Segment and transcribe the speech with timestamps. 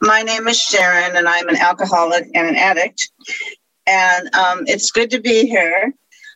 [0.00, 3.10] My name is Sharon, and I'm an alcoholic and an addict.
[3.86, 5.92] And um, it's good to be here.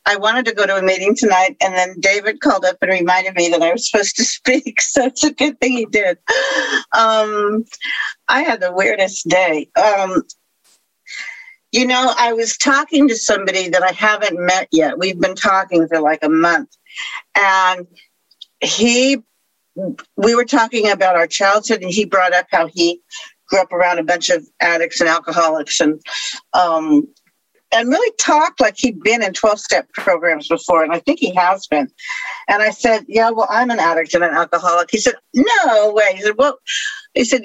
[0.07, 3.35] I wanted to go to a meeting tonight, and then David called up and reminded
[3.35, 4.81] me that I was supposed to speak.
[4.81, 6.19] So it's a good thing he did.
[6.97, 7.65] Um,
[8.29, 9.69] I had the weirdest day.
[9.77, 10.23] Um,
[11.73, 14.99] you know, I was talking to somebody that I haven't met yet.
[14.99, 16.71] We've been talking for like a month.
[17.39, 17.87] And
[18.61, 19.23] he,
[20.17, 23.01] we were talking about our childhood, and he brought up how he
[23.51, 26.01] grew up around a bunch of addicts and alcoholics and
[26.55, 27.07] um,
[27.73, 30.83] and really talked like he'd been in 12 step programs before.
[30.83, 31.89] And I think he has been.
[32.49, 34.89] And I said, Yeah, well, I'm an addict and an alcoholic.
[34.91, 36.15] He said, No way.
[36.15, 36.59] He said, Well,
[37.15, 37.43] he said,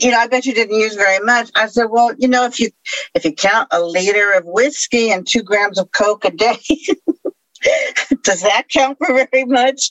[0.00, 1.50] you know, I bet you didn't use very much.
[1.56, 2.70] I said, well, you know, if you
[3.14, 6.58] if you count a liter of whiskey and two grams of coke a day,
[8.22, 9.90] does that count for very much?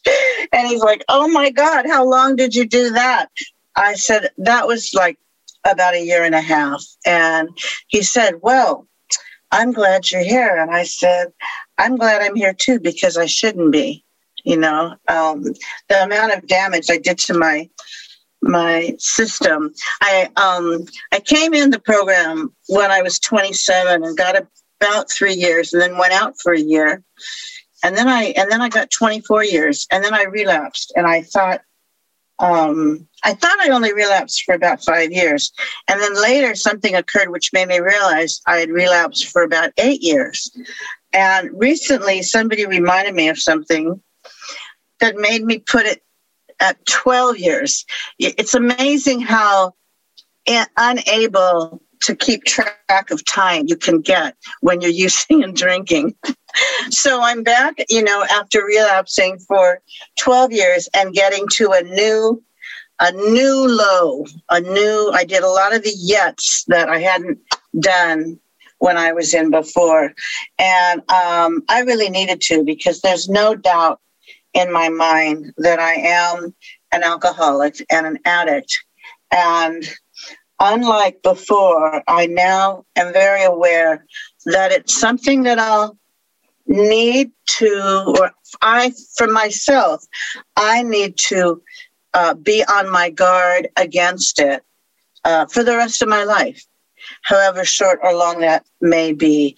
[0.53, 3.27] And he's like, oh my God, how long did you do that?
[3.75, 5.17] I said, that was like
[5.71, 6.83] about a year and a half.
[7.05, 7.49] And
[7.87, 8.87] he said, well,
[9.51, 10.57] I'm glad you're here.
[10.57, 11.27] And I said,
[11.77, 14.03] I'm glad I'm here too, because I shouldn't be.
[14.43, 15.43] You know, um,
[15.89, 17.69] the amount of damage I did to my
[18.41, 19.73] my system.
[20.01, 24.35] I um I came in the program when I was 27 and got
[24.79, 27.03] about three years, and then went out for a year,
[27.83, 31.23] and then I and then I got 24 years, and then I relapsed, and I
[31.23, 31.61] thought.
[32.39, 35.51] Um, I thought I only relapsed for about five years.
[35.87, 40.01] And then later, something occurred which made me realize I had relapsed for about eight
[40.01, 40.51] years.
[41.13, 44.01] And recently, somebody reminded me of something
[44.99, 46.03] that made me put it
[46.59, 47.85] at 12 years.
[48.19, 49.75] It's amazing how
[50.77, 56.15] unable to keep track of time you can get when you're using and drinking.
[56.89, 59.81] so I'm back, you know, after relapsing for
[60.17, 62.41] 12 years and getting to a new
[62.99, 67.37] a new low, a new I did a lot of the yets that I hadn't
[67.79, 68.39] done
[68.79, 70.13] when I was in before.
[70.57, 73.99] And um, I really needed to because there's no doubt
[74.55, 76.55] in my mind that I am
[76.91, 78.75] an alcoholic and an addict.
[79.29, 79.87] And
[80.59, 84.05] unlike before, I now am very aware
[84.45, 85.97] that it's something that I'll
[86.65, 88.31] need to, or
[88.61, 90.03] I, for myself,
[90.55, 91.61] I need to
[92.13, 94.63] uh, be on my guard against it
[95.23, 96.65] uh, for the rest of my life,
[97.21, 99.55] however short or long that may be,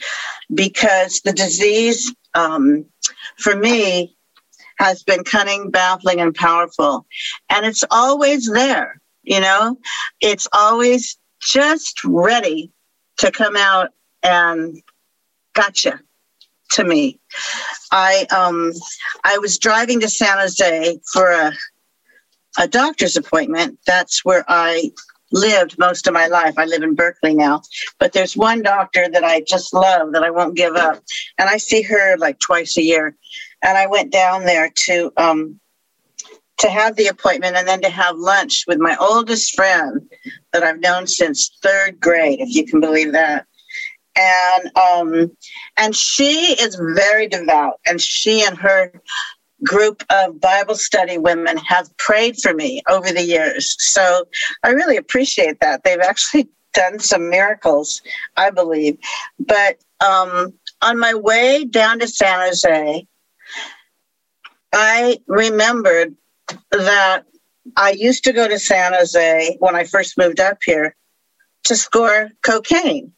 [0.54, 2.86] because the disease, um,
[3.38, 4.16] for me,
[4.78, 7.06] has been cunning, baffling, and powerful.
[7.50, 9.78] And it's always there, you know,
[10.22, 12.72] it's always just ready
[13.18, 13.90] to come out
[14.24, 14.82] and
[15.54, 16.00] gotcha
[16.72, 17.20] to me.
[17.92, 18.72] I um
[19.24, 21.54] I was driving to San Jose for a
[22.58, 23.80] a doctor's appointment.
[23.86, 24.92] That's where I
[25.32, 26.56] lived most of my life.
[26.58, 27.62] I live in Berkeley now,
[28.00, 31.02] but there's one doctor that I just love that I won't give up.
[31.38, 33.16] And I see her like twice a year
[33.62, 35.60] and I went down there to um,
[36.60, 40.10] to have the appointment and then to have lunch with my oldest friend
[40.54, 43.46] that I've known since third grade, if you can believe that.
[44.18, 45.32] And um,
[45.78, 48.92] and she is very devout, and she and her
[49.64, 53.76] group of Bible study women have prayed for me over the years.
[53.80, 54.26] So
[54.64, 55.84] I really appreciate that.
[55.84, 58.02] They've actually done some miracles,
[58.36, 58.98] I believe.
[59.40, 63.08] But um, on my way down to San Jose,
[64.74, 66.16] I remembered
[66.72, 67.24] that
[67.76, 70.96] I used to go to San Jose when I first moved up here
[71.66, 73.12] to score cocaine.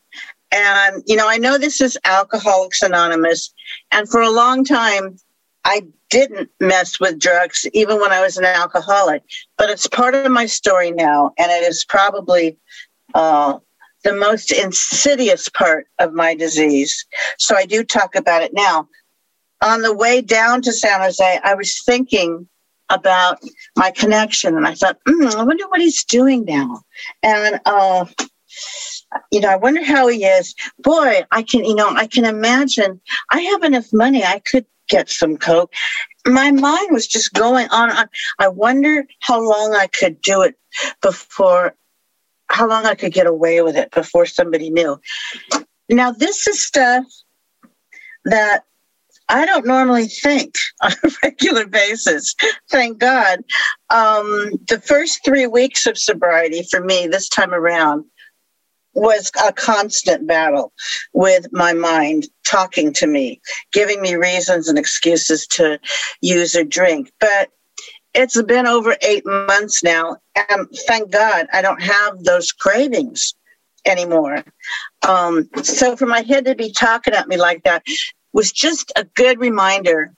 [0.51, 3.53] And, you know, I know this is Alcoholics Anonymous.
[3.91, 5.17] And for a long time,
[5.63, 9.23] I didn't mess with drugs, even when I was an alcoholic.
[9.57, 11.31] But it's part of my story now.
[11.37, 12.57] And it is probably
[13.13, 13.59] uh,
[14.03, 17.05] the most insidious part of my disease.
[17.37, 18.89] So I do talk about it now
[19.61, 22.47] on the way down to San Jose, I was thinking
[22.91, 23.39] about
[23.75, 26.81] my connection, and I thought, mm, I wonder what he's doing now.
[27.23, 28.05] And uh,
[29.31, 30.53] you know, I wonder how he is.
[30.79, 32.99] Boy, I can, you know, I can imagine.
[33.29, 35.73] I have enough money; I could get some coke.
[36.27, 37.91] My mind was just going on.
[37.91, 38.07] on.
[38.39, 40.55] I wonder how long I could do it
[41.01, 41.75] before,
[42.49, 44.99] how long I could get away with it before somebody knew.
[45.89, 47.05] Now, this is stuff
[48.25, 48.65] that
[49.31, 52.35] I don't normally think on a regular basis.
[52.69, 53.39] Thank God.
[53.89, 58.05] Um, the first three weeks of sobriety for me this time around
[58.93, 60.73] was a constant battle
[61.13, 63.39] with my mind talking to me,
[63.71, 65.79] giving me reasons and excuses to
[66.19, 67.09] use or drink.
[67.21, 67.49] But
[68.13, 70.17] it's been over eight months now,
[70.49, 73.33] and thank God I don't have those cravings
[73.85, 74.43] anymore.
[75.07, 77.83] Um, so for my head to be talking at me like that
[78.33, 80.13] was just a good reminder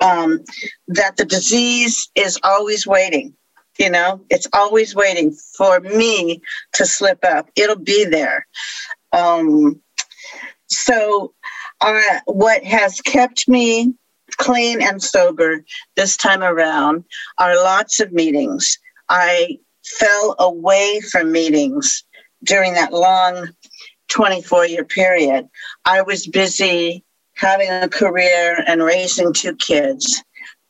[0.00, 0.40] um,
[0.88, 3.34] that the disease is always waiting.
[3.78, 6.40] You know, it's always waiting for me
[6.74, 7.48] to slip up.
[7.56, 8.46] It'll be there.
[9.12, 9.80] Um,
[10.66, 11.34] so,
[11.80, 13.94] uh, what has kept me
[14.36, 15.64] clean and sober
[15.96, 17.04] this time around
[17.38, 18.78] are lots of meetings.
[19.08, 22.04] I fell away from meetings
[22.44, 23.48] during that long
[24.08, 25.48] 24 year period.
[25.84, 30.22] I was busy having a career and raising two kids.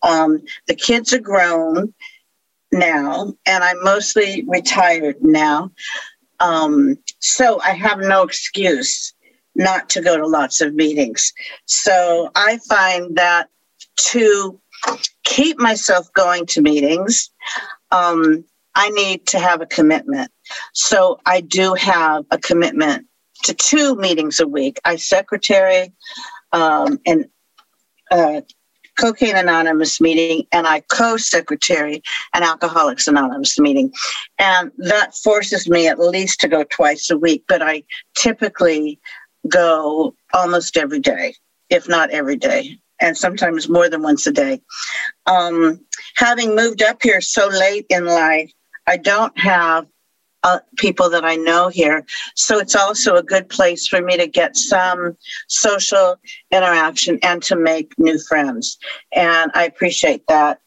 [0.02, 1.94] Um, the kids are grown
[2.72, 5.70] now, and I'm mostly retired now.
[6.40, 9.14] Um, so I have no excuse
[9.54, 11.32] not to go to lots of meetings.
[11.66, 13.48] So I find that
[13.96, 14.60] to
[15.22, 17.30] keep myself going to meetings,
[17.90, 18.44] um,
[18.74, 20.30] I need to have a commitment.
[20.72, 23.06] So I do have a commitment
[23.44, 24.80] to two meetings a week.
[24.84, 25.92] I secretary
[26.54, 27.26] um, an
[28.10, 28.40] uh,
[28.98, 32.02] Cocaine Anonymous meeting, and I co-secretary
[32.32, 33.92] an Alcoholics Anonymous meeting,
[34.38, 37.44] and that forces me at least to go twice a week.
[37.48, 37.82] But I
[38.16, 39.00] typically
[39.48, 41.34] go almost every day,
[41.70, 44.60] if not every day and sometimes more than once a day.
[45.26, 45.80] Um,
[46.16, 48.50] having moved up here so late in life,
[48.86, 49.86] I don't have
[50.44, 52.04] uh, people that I know here.
[52.36, 55.16] So it's also a good place for me to get some
[55.48, 56.16] social
[56.52, 58.78] interaction and to make new friends.
[59.12, 60.60] And I appreciate that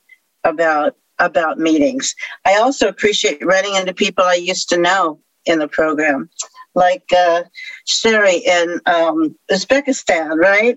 [0.43, 2.13] about about meetings.
[2.45, 6.29] I also appreciate running into people I used to know in the program
[6.77, 7.43] like uh,
[7.85, 10.75] Sherry in um, Uzbekistan, right?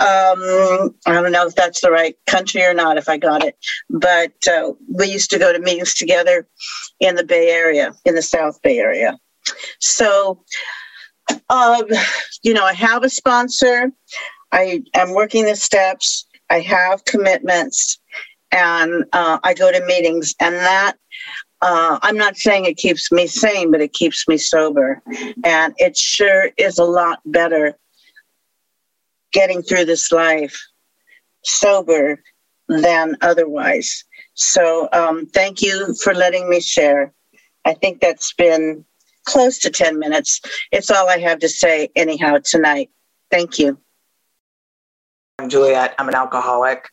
[0.00, 3.56] Um, I don't know if that's the right country or not, if I got it,
[3.90, 6.48] but uh, we used to go to meetings together
[6.98, 9.18] in the Bay Area, in the South Bay Area.
[9.80, 10.42] So,
[11.50, 11.84] um,
[12.42, 13.92] you know, I have a sponsor.
[14.50, 16.26] I am working the steps.
[16.48, 17.98] I have commitments,
[18.50, 20.96] and uh, I go to meetings, and that
[21.64, 25.00] uh, I'm not saying it keeps me sane, but it keeps me sober.
[25.44, 27.78] And it sure is a lot better
[29.32, 30.60] getting through this life
[31.42, 32.20] sober
[32.68, 34.04] than otherwise.
[34.34, 37.14] So um, thank you for letting me share.
[37.64, 38.84] I think that's been
[39.24, 40.42] close to 10 minutes.
[40.70, 42.90] It's all I have to say, anyhow, tonight.
[43.30, 43.78] Thank you.
[45.38, 45.94] I'm Juliet.
[45.98, 46.90] I'm an alcoholic.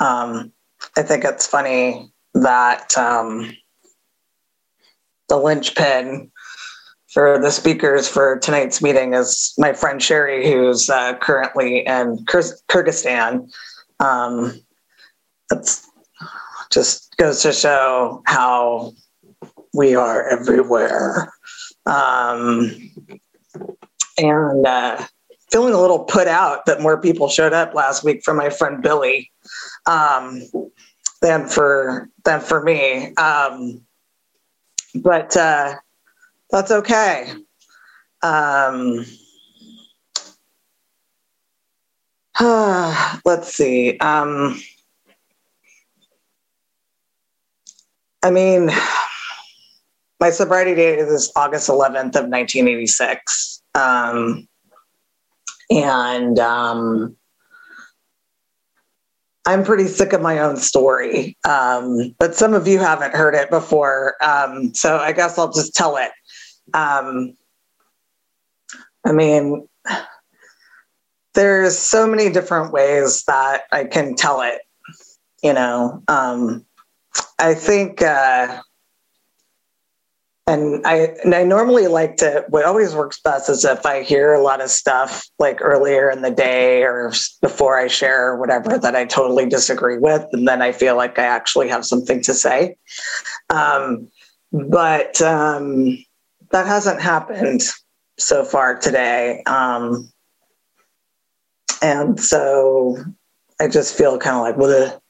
[0.00, 0.52] Um,
[0.96, 3.52] I think it's funny that um,
[5.32, 6.30] the linchpin
[7.10, 13.50] for the speakers for tonight's meeting is my friend Sherry, who's uh, currently in Kyrgyzstan.
[13.98, 14.60] Um,
[15.48, 15.88] that's
[16.70, 18.92] just goes to show how
[19.72, 21.32] we are everywhere.
[21.86, 22.90] Um,
[24.18, 25.02] and uh,
[25.50, 28.82] feeling a little put out that more people showed up last week for my friend
[28.82, 29.30] Billy
[29.86, 30.42] um,
[31.22, 33.14] than for than for me.
[33.14, 33.80] Um,
[34.94, 35.74] but uh,
[36.50, 37.32] that's okay.
[38.22, 39.04] Um,
[43.24, 43.98] let's see.
[43.98, 44.60] Um,
[48.22, 48.70] I mean,
[50.20, 53.62] my sobriety date is August 11th of 1986.
[53.74, 54.46] Um,
[55.70, 57.16] and um,
[59.44, 63.50] I'm pretty sick of my own story, um, but some of you haven't heard it
[63.50, 64.14] before.
[64.22, 66.10] Um, so I guess I'll just tell it.
[66.74, 67.36] Um,
[69.04, 69.66] I mean,
[71.34, 74.60] there's so many different ways that I can tell it.
[75.42, 76.64] You know, um,
[77.38, 78.60] I think uh,
[80.46, 84.32] and I and I normally like to what always works best is if I hear
[84.32, 88.76] a lot of stuff like earlier in the day or before I share or whatever
[88.76, 92.34] that I totally disagree with, and then I feel like I actually have something to
[92.34, 92.76] say.
[93.50, 94.08] Um,
[94.52, 95.96] but um,
[96.50, 97.62] that hasn't happened
[98.18, 100.10] so far today, um,
[101.80, 102.96] and so
[103.60, 105.00] I just feel kind of like, well,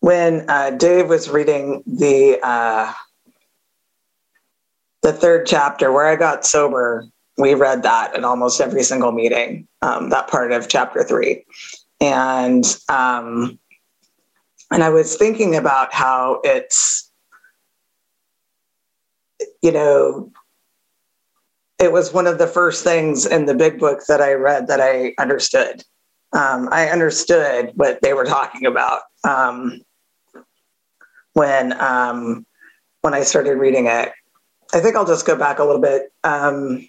[0.00, 2.92] when uh, Dave was reading the uh,
[5.02, 7.06] the third chapter where I got sober,
[7.38, 9.66] we read that at almost every single meeting.
[9.82, 11.44] Um, that part of chapter three,
[12.00, 13.58] and um,
[14.70, 17.10] and I was thinking about how it's
[19.62, 20.32] you know
[21.78, 24.80] it was one of the first things in the big book that I read that
[24.80, 25.82] I understood.
[26.32, 29.80] Um, I understood what they were talking about um,
[31.32, 32.46] when um,
[33.02, 34.12] when I started reading it.
[34.72, 36.12] I think I'll just go back a little bit.
[36.22, 36.88] Um,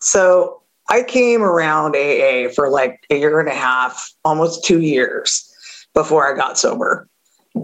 [0.00, 5.52] so I came around AA for like a year and a half, almost two years
[5.94, 7.08] before I got sober.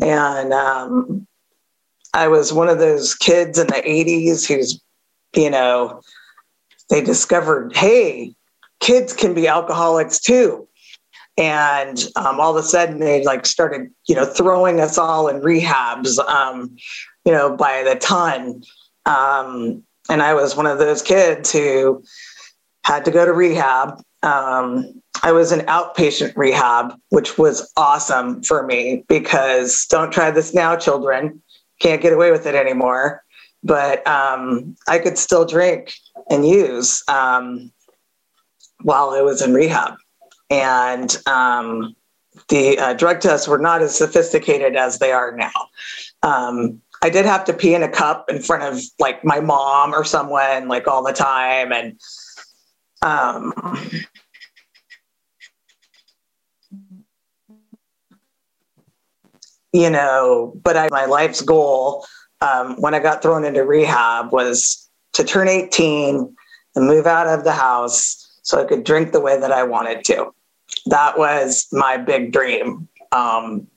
[0.00, 1.26] And um,
[2.14, 4.80] I was one of those kids in the 80s who's,
[5.36, 6.00] you know,
[6.88, 8.34] they discovered, hey,
[8.80, 10.66] kids can be alcoholics too.
[11.38, 15.40] And um, all of a sudden they like started, you know, throwing us all in
[15.40, 16.76] rehabs, um,
[17.24, 18.62] you know, by the ton.
[19.06, 22.02] Um, and I was one of those kids who
[22.84, 24.02] had to go to rehab.
[24.22, 30.52] Um, I was in outpatient rehab, which was awesome for me because don't try this
[30.52, 31.40] now, children.
[31.80, 33.22] Can't get away with it anymore.
[33.62, 35.94] But um, I could still drink
[36.28, 37.70] and use um,
[38.82, 39.94] while I was in rehab.
[40.52, 41.96] And um,
[42.50, 45.50] the uh, drug tests were not as sophisticated as they are now.
[46.22, 49.94] Um, I did have to pee in a cup in front of like my mom
[49.94, 51.72] or someone like all the time.
[51.72, 51.98] And
[53.00, 53.54] um,
[59.72, 62.04] you know, but I, my life's goal
[62.42, 66.36] um, when I got thrown into rehab was to turn 18
[66.74, 70.04] and move out of the house so I could drink the way that I wanted
[70.04, 70.34] to.
[70.86, 72.88] That was my big dream.
[73.12, 73.68] Um,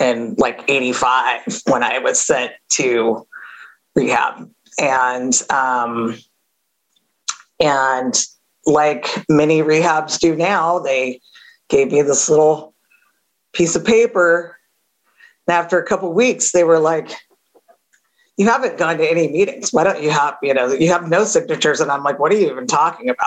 [0.00, 3.26] in like 85 when I was sent to
[3.94, 4.50] rehab.
[4.80, 6.18] And, um,
[7.60, 8.18] and
[8.64, 11.20] like many rehabs do now, they
[11.68, 12.74] gave me this little
[13.52, 14.56] piece of paper.
[15.46, 17.10] And after a couple weeks, they were like,
[18.36, 19.70] you haven't gone to any meetings.
[19.70, 21.80] Why don't you have, you know, you have no signatures?
[21.80, 23.26] And I'm like, what are you even talking about?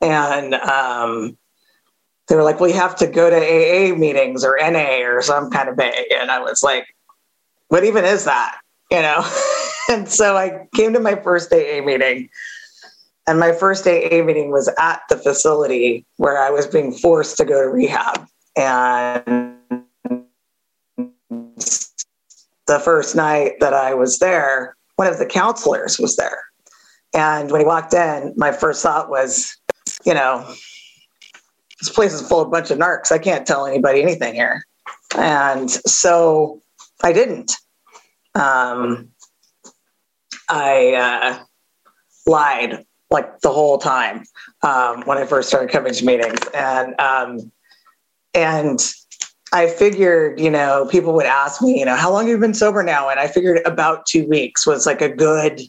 [0.00, 1.36] And um,
[2.32, 5.68] they were like, you have to go to AA meetings or NA or some kind
[5.68, 5.92] of A.
[6.18, 6.86] And I was like,
[7.68, 8.58] what even is that?
[8.90, 9.22] You know?
[9.90, 12.30] and so I came to my first AA meeting
[13.26, 17.44] and my first AA meeting was at the facility where I was being forced to
[17.44, 18.26] go to rehab.
[18.56, 19.58] And
[22.66, 26.44] the first night that I was there, one of the counselors was there.
[27.12, 29.54] And when he walked in, my first thought was,
[30.06, 30.50] you know,
[31.82, 33.10] this place is full of a bunch of narcs.
[33.10, 34.64] I can't tell anybody anything here.
[35.16, 36.62] And so
[37.02, 37.56] I didn't.
[38.36, 39.08] Um,
[40.48, 41.44] I uh,
[42.24, 44.22] lied like the whole time
[44.62, 47.50] um, when I first started coming to meetings, and um,
[48.32, 48.80] and
[49.52, 52.54] I figured, you know, people would ask me, you know, how long have you been
[52.54, 53.10] sober now?
[53.10, 55.60] And I figured about two weeks was like a good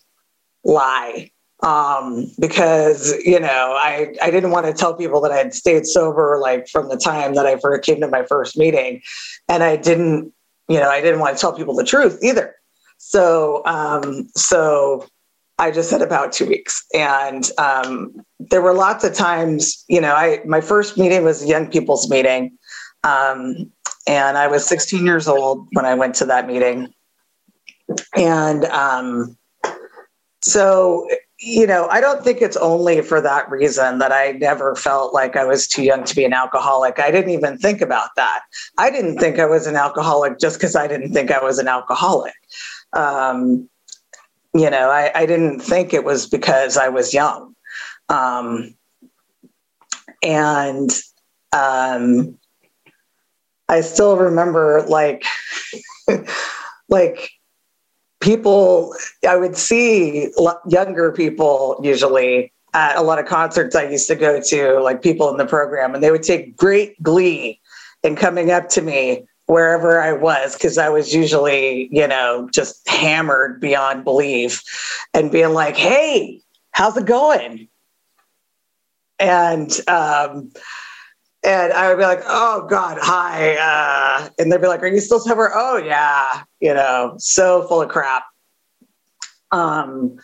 [0.64, 1.32] lie
[1.64, 5.86] um, because you know I I didn't want to tell people that I had stayed
[5.86, 9.02] sober like from the time that I first came to my first meeting,
[9.48, 10.32] and I didn't
[10.68, 12.56] you know I didn't want to tell people the truth either.
[12.98, 15.08] So um, so
[15.58, 20.14] I just said about two weeks, and um, there were lots of times you know
[20.14, 22.58] I my first meeting was a young people's meeting,
[23.06, 23.72] um,
[24.06, 26.94] and I was 16 years old when I went to that meeting,
[28.18, 29.38] and um,
[30.42, 31.08] so
[31.46, 35.36] you know, I don't think it's only for that reason that I never felt like
[35.36, 37.00] I was too young to be an alcoholic.
[37.00, 38.44] I didn't even think about that.
[38.78, 41.68] I didn't think I was an alcoholic just because I didn't think I was an
[41.68, 42.34] alcoholic.
[42.94, 43.70] Um,
[44.54, 47.56] you know, I, I, didn't think it was because I was young.
[48.08, 48.76] Um,
[50.22, 50.92] and
[51.52, 52.38] um,
[53.68, 55.26] I still remember like,
[56.88, 57.32] like
[58.24, 58.96] people
[59.28, 60.32] I would see
[60.68, 65.30] younger people usually at a lot of concerts I used to go to, like people
[65.30, 67.60] in the program, and they would take great glee
[68.02, 72.88] in coming up to me wherever I was, because I was usually, you know, just
[72.88, 74.64] hammered beyond belief
[75.14, 77.68] and being like, hey, how's it going?
[79.20, 80.52] And, um,
[81.44, 85.00] and I would be like, "Oh God, hi," uh, and they'd be like, "Are you
[85.00, 88.24] still sober?" Oh yeah, you know, so full of crap.
[89.52, 90.18] Um,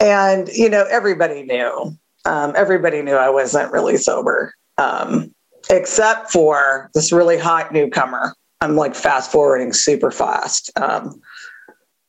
[0.00, 1.96] and you know, everybody knew.
[2.24, 5.34] Um, everybody knew I wasn't really sober, um,
[5.70, 8.34] except for this really hot newcomer.
[8.60, 10.70] I'm like fast forwarding super fast.
[10.76, 11.20] Um,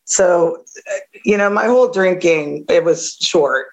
[0.06, 0.64] so,
[1.26, 3.68] you know, my whole drinking it was short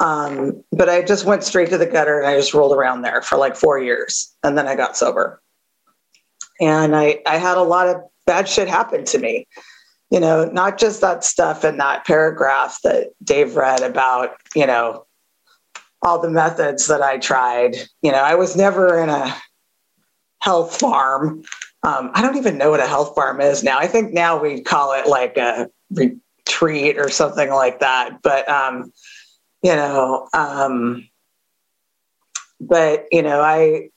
[0.00, 3.22] um, but I just went straight to the gutter and I just rolled around there
[3.22, 4.34] for like four years.
[4.42, 5.40] And then I got sober.
[6.60, 9.46] And I, I had a lot of bad shit happen to me.
[10.12, 15.06] you know, not just that stuff in that paragraph that Dave read about, you know,
[16.02, 17.76] all the methods that I tried.
[18.02, 19.34] You know, I was never in a
[20.40, 21.44] health farm.
[21.82, 23.78] Um, I don't even know what a health farm is now.
[23.78, 28.20] I think now we call it like a retreat or something like that.
[28.22, 28.92] But, um,
[29.62, 31.08] you know, um,
[32.60, 33.90] but, you know, I,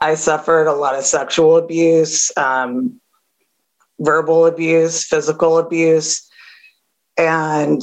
[0.00, 3.00] I suffered a lot of sexual abuse, um,
[3.98, 6.28] verbal abuse, physical abuse.
[7.18, 7.82] And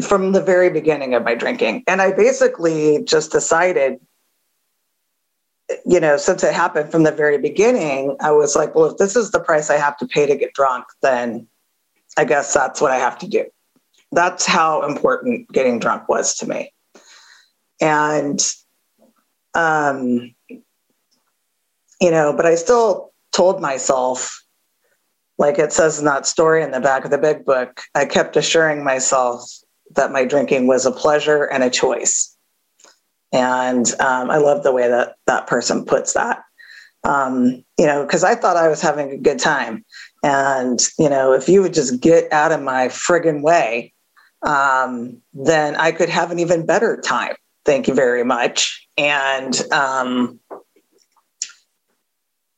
[0.00, 1.84] from the very beginning of my drinking.
[1.86, 4.00] And I basically just decided,
[5.84, 9.16] you know, since it happened from the very beginning, I was like, well, if this
[9.16, 11.46] is the price I have to pay to get drunk, then
[12.16, 13.46] I guess that's what I have to do.
[14.12, 16.72] That's how important getting drunk was to me.
[17.80, 18.40] And,
[19.54, 24.44] um, you know, but I still told myself,
[25.38, 28.36] like it says in that story in the back of the big book, I kept
[28.36, 29.42] assuring myself
[29.96, 32.36] that my drinking was a pleasure and a choice.
[33.32, 36.42] And um, I love the way that that person puts that.
[37.04, 39.84] Um, you know, because I thought I was having a good time.
[40.22, 43.92] And, you know, if you would just get out of my friggin' way,
[44.42, 47.34] um, then I could have an even better time.
[47.64, 48.86] Thank you very much.
[48.98, 50.40] And, um,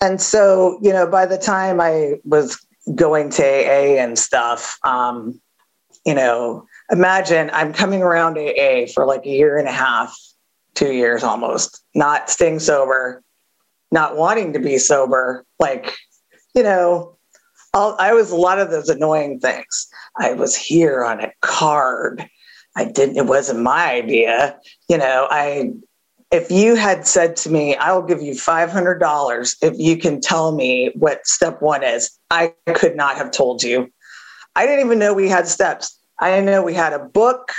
[0.00, 2.58] and so, you know, by the time I was
[2.94, 5.40] going to AA and stuff, um,
[6.04, 10.14] you know, imagine I'm coming around AA for like a year and a half,
[10.74, 13.22] two years almost, not staying sober,
[13.90, 15.44] not wanting to be sober.
[15.58, 15.94] Like,
[16.54, 17.13] you know,
[17.74, 19.88] I'll, I was a lot of those annoying things.
[20.16, 22.26] I was here on a card.
[22.76, 24.58] I didn't, it wasn't my idea.
[24.88, 25.72] You know, I,
[26.30, 30.92] if you had said to me, I'll give you $500 if you can tell me
[30.94, 33.92] what step one is, I could not have told you.
[34.56, 35.98] I didn't even know we had steps.
[36.20, 37.52] I didn't know we had a book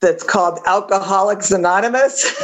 [0.00, 2.34] that's called Alcoholics Anonymous.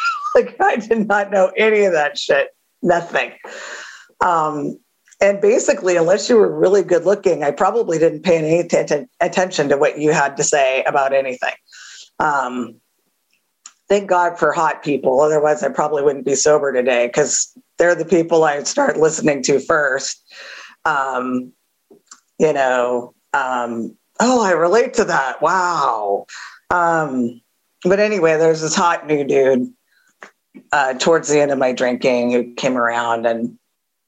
[0.34, 2.48] like I did not know any of that shit,
[2.82, 3.32] nothing.
[4.22, 4.78] Um,
[5.20, 9.68] and basically, unless you were really good looking, I probably didn't pay any t- attention
[9.68, 11.54] to what you had to say about anything.
[12.18, 12.80] Um,
[13.88, 15.20] thank God for hot people.
[15.20, 19.60] Otherwise, I probably wouldn't be sober today because they're the people I start listening to
[19.60, 20.22] first.
[20.86, 21.52] Um,
[22.38, 25.42] you know, um, oh, I relate to that.
[25.42, 26.26] Wow.
[26.70, 27.42] Um,
[27.84, 29.70] but anyway, there's this hot new dude
[30.72, 33.58] uh, towards the end of my drinking who came around, and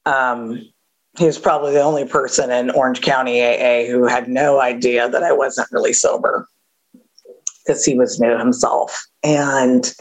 [0.07, 0.72] um,
[1.19, 5.23] he was probably the only person in Orange County AA who had no idea that
[5.23, 6.49] I wasn't really sober
[7.65, 9.07] because he was new himself.
[9.23, 9.93] And,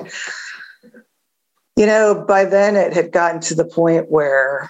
[1.75, 4.69] you know, by then it had gotten to the point where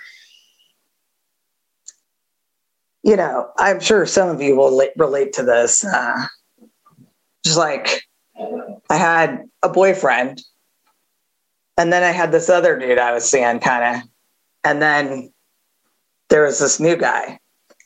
[3.04, 5.84] you know, I'm sure some of you will relate to this.
[5.84, 6.26] Uh,
[7.44, 8.04] just like
[8.90, 10.42] I had a boyfriend,
[11.78, 14.10] and then I had this other dude I was seeing, kind of,
[14.64, 15.31] and then
[16.32, 17.40] there was this new guy,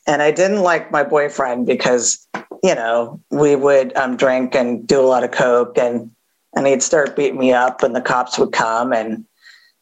[0.06, 2.26] and I didn't like my boyfriend because
[2.62, 6.10] you know we would um, drink and do a lot of coke, and
[6.54, 9.26] and he'd start beating me up, and the cops would come and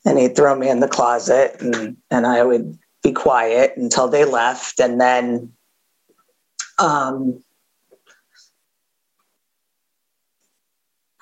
[0.05, 4.25] and he'd throw me in the closet, and and I would be quiet until they
[4.25, 5.53] left and then
[6.79, 7.43] um,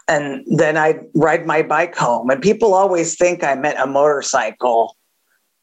[0.09, 2.31] and then I'd ride my bike home.
[2.31, 4.97] And people always think I meant a motorcycle,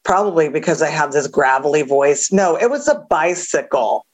[0.04, 2.32] probably because I have this gravelly voice.
[2.32, 4.06] No, it was a bicycle.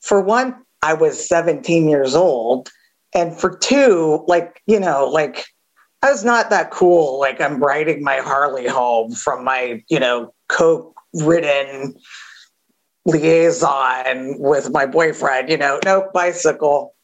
[0.00, 2.70] For one, I was 17 years old.
[3.14, 5.44] And for two, like, you know, like
[6.02, 7.18] I was not that cool.
[7.20, 11.94] Like I'm riding my Harley home from my, you know, Coke ridden
[13.06, 16.94] liaison with my boyfriend, you know, no bicycle.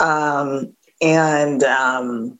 [0.00, 2.38] Um, and um,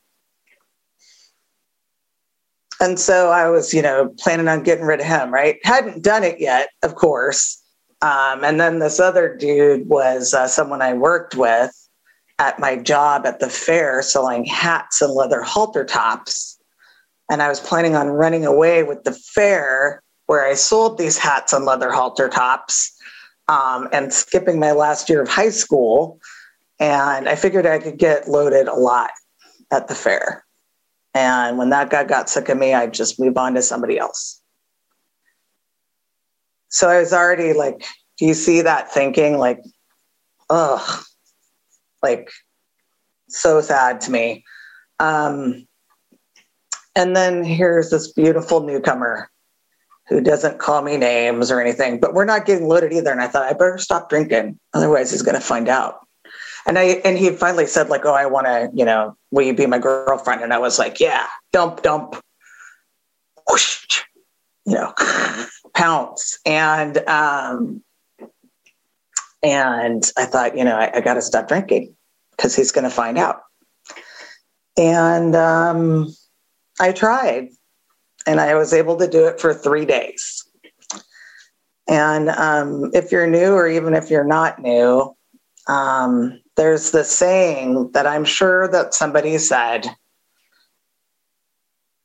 [2.81, 5.59] and so I was, you know, planning on getting rid of him, right?
[5.65, 7.63] Hadn't done it yet, of course.
[8.03, 11.73] Um, and then this other dude was uh, someone I worked with
[12.39, 16.59] at my job at the fair selling hats and leather halter tops.
[17.31, 21.53] And I was planning on running away with the fair where I sold these hats
[21.53, 22.93] and leather halter tops
[23.49, 26.21] um, and skipping my last year of high school.
[26.79, 29.11] And I figured I could get loaded a lot
[29.73, 30.46] at the fair.
[31.17, 34.43] And when that guy got sick of me, I'd just move on to somebody else.
[36.69, 37.87] So I was already like,
[38.19, 39.39] do you see that thinking?
[39.39, 39.63] Like,
[40.51, 41.05] ugh,
[42.03, 42.31] like
[43.31, 44.45] so sad to me.
[44.99, 45.67] Um,
[46.95, 49.31] and then here's this beautiful newcomer
[50.09, 53.11] who doesn't call me names or anything, but we're not getting loaded either.
[53.11, 56.06] And I thought I better stop drinking, otherwise he's going to find out.
[56.67, 59.55] And I and he finally said like, "Oh, I want to, you know, will you
[59.55, 62.17] be my girlfriend?" And I was like, "Yeah, dump, dump,
[63.49, 64.03] whoosh,
[64.65, 64.93] you know,
[65.75, 67.85] pounce." And um,
[69.45, 71.95] and I thought, you know, I, I got to stop drinking
[72.33, 73.43] because he's going to find out.
[74.77, 76.13] And um,
[76.81, 77.51] I tried,
[78.27, 80.43] and I was able to do it for three days.
[81.89, 85.15] And um, if you're new, or even if you're not new,
[85.69, 89.87] um, there's the saying that I'm sure that somebody said,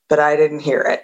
[0.10, 1.04] but I didn't hear it.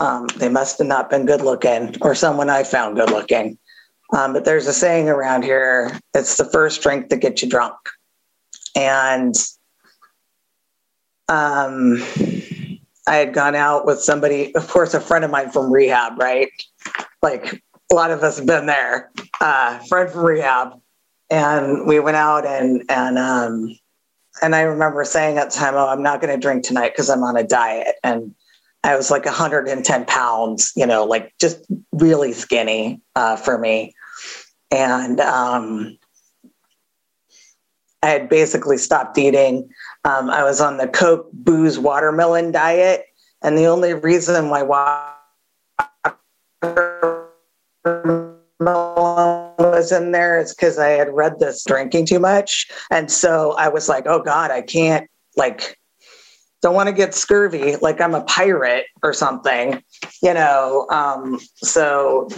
[0.00, 3.58] Um, they must have not been good looking, or someone I found good looking.
[4.14, 7.76] Um, but there's a saying around here it's the first drink that gets you drunk.
[8.74, 9.34] And
[11.28, 12.02] um,
[13.06, 16.50] I had gone out with somebody, of course, a friend of mine from rehab, right?
[17.22, 20.80] Like a lot of us have been there, uh, friend from rehab.
[21.30, 23.78] And we went out and, and, um,
[24.40, 27.10] and I remember saying at the time, oh, I'm not going to drink tonight because
[27.10, 27.96] I'm on a diet.
[28.02, 28.34] And
[28.84, 33.94] I was like 110 pounds, you know, like just really skinny uh, for me.
[34.70, 35.98] And um,
[38.02, 39.68] I had basically stopped eating.
[40.04, 43.06] Um, I was on the Coke, booze, watermelon diet.
[43.42, 44.62] And the only reason why
[47.84, 52.70] watermelon was in there is because I had read this drinking too much.
[52.90, 55.78] And so I was like, oh God, I can't, like,
[56.62, 59.82] don't want to get scurvy like I'm a pirate or something,
[60.22, 60.86] you know.
[60.90, 62.28] Um, so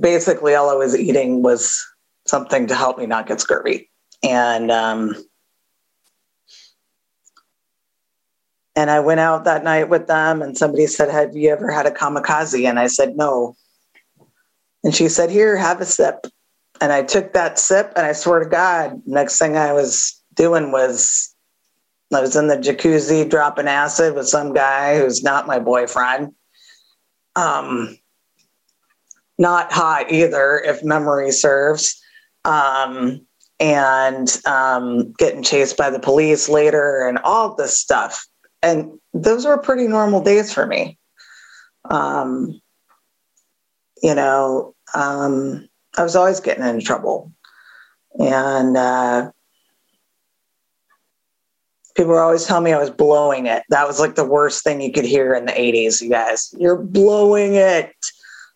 [0.00, 1.80] basically, all I was eating was
[2.26, 3.88] something to help me not get scurvy,
[4.22, 5.14] and um,
[8.74, 11.86] and I went out that night with them, and somebody said, "Have you ever had
[11.86, 13.54] a kamikaze?" And I said, "No."
[14.82, 16.26] And she said, "Here, have a sip."
[16.80, 20.72] And I took that sip, and I swear to God, next thing I was doing
[20.72, 21.34] was
[22.14, 26.32] I was in the jacuzzi dropping acid with some guy who's not my boyfriend.
[27.34, 27.98] Um,
[29.38, 32.00] not hot either, if memory serves.
[32.44, 33.26] Um,
[33.58, 38.26] and um, getting chased by the police later and all this stuff.
[38.62, 40.98] And those were pretty normal days for me.
[41.90, 42.60] Um,
[44.02, 47.32] you know, um, I was always getting into trouble.
[48.18, 49.30] And uh,
[51.94, 53.62] people were always telling me I was blowing it.
[53.70, 56.54] That was like the worst thing you could hear in the 80s, you guys.
[56.58, 57.94] You're blowing it.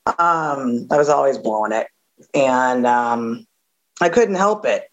[0.06, 1.86] Um, I was always blowing it.
[2.34, 3.46] And um,
[4.00, 4.90] I couldn't help it,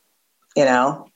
[0.55, 1.09] you know.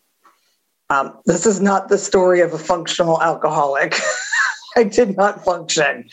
[0.89, 3.95] Um, this is not the story of a functional alcoholic.
[4.75, 6.09] I did not function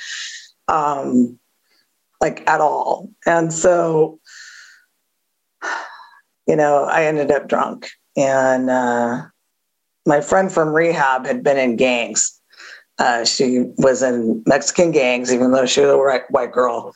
[0.69, 1.39] um,
[2.21, 3.11] like at all.
[3.27, 4.21] And so,
[6.47, 9.23] you know, I ended up drunk and uh,
[10.07, 12.41] my friend from rehab had been in gangs.
[12.99, 16.95] Uh, she was in Mexican gangs, even though she was a white girl.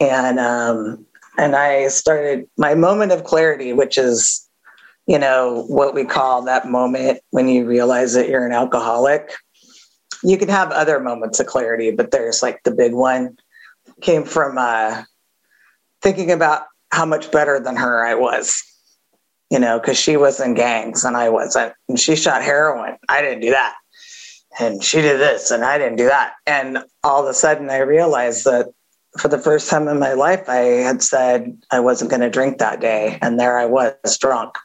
[0.00, 1.04] And um,
[1.36, 4.48] and I started my moment of clarity, which is,
[5.06, 9.32] you know, what we call that moment when you realize that you're an alcoholic.
[10.22, 13.36] You can have other moments of clarity, but there's like the big one
[14.00, 15.02] came from uh,
[16.00, 18.62] thinking about how much better than her I was
[19.52, 21.74] you know, because she was in gangs and I wasn't.
[21.86, 22.96] And she shot heroin.
[23.10, 23.74] I didn't do that.
[24.58, 26.32] And she did this and I didn't do that.
[26.46, 28.72] And all of a sudden I realized that
[29.18, 32.56] for the first time in my life, I had said I wasn't going to drink
[32.58, 33.18] that day.
[33.20, 34.56] And there I was drunk.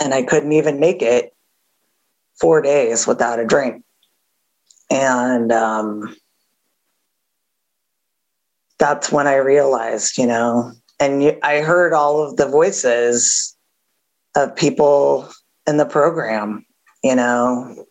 [0.00, 1.34] And I couldn't even make it
[2.40, 3.82] four days without a drink.
[4.88, 6.14] And um,
[8.78, 10.74] that's when I realized, you know,
[11.04, 13.54] and you, I heard all of the voices
[14.34, 15.28] of people
[15.66, 16.64] in the program,
[17.02, 17.84] you know,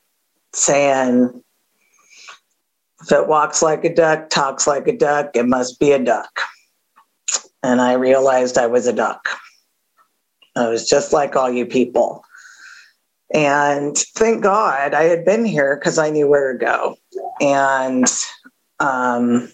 [0.54, 1.44] saying,
[3.02, 6.42] if it walks like a duck, talks like a duck, it must be a duck.
[7.62, 9.30] And I realized I was a duck.
[10.56, 12.24] I was just like all you people.
[13.34, 16.98] And thank God I had been here because I knew where to go.
[17.42, 18.06] And,
[18.80, 19.52] um,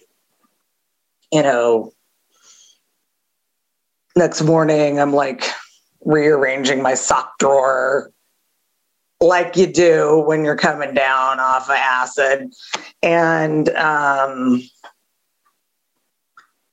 [1.32, 1.94] you know,
[4.16, 5.44] next morning, I'm like,
[6.06, 8.12] rearranging my sock drawer
[9.22, 12.54] like you do when you're coming down off of acid.
[13.04, 14.62] And um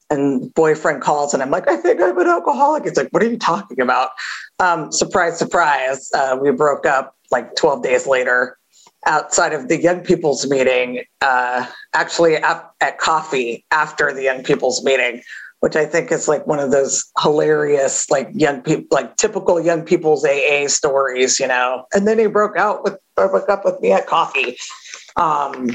[0.08, 2.86] and boyfriend calls and i'm like i think i'm an alcoholic.
[2.86, 4.10] It's like what are you talking about?
[4.60, 8.56] Um surprise surprise uh, we broke up like 12 days later
[9.06, 14.84] outside of the young people's meeting, uh, actually at, at coffee after the young people's
[14.84, 15.22] meeting,
[15.60, 19.82] which I think is like one of those hilarious, like young people, like typical young
[19.82, 21.84] people's AA stories, you know.
[21.92, 24.56] And then he broke out with, broke up with me at coffee.
[25.16, 25.70] Um,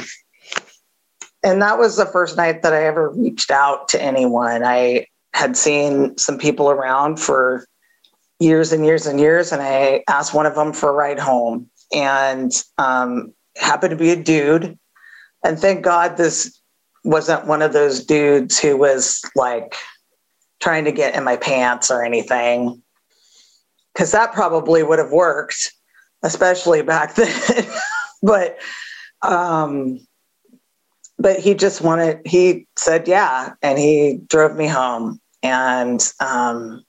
[1.43, 4.63] and that was the first night that I ever reached out to anyone.
[4.63, 7.65] I had seen some people around for
[8.39, 11.69] years and years and years, and I asked one of them for a ride home,
[11.93, 14.77] and um, happened to be a dude.
[15.43, 16.60] And thank God this
[17.03, 19.75] wasn't one of those dudes who was like
[20.59, 22.81] trying to get in my pants or anything,
[23.93, 25.73] because that probably would have worked,
[26.23, 27.65] especially back then.
[28.21, 28.57] but
[29.21, 29.99] um,
[31.21, 35.19] but he just wanted he said yeah and he drove me home.
[35.43, 36.83] And um